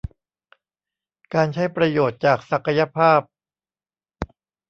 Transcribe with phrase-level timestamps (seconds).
[1.33, 3.21] การใช้ประโยชน์จากศักยภาพ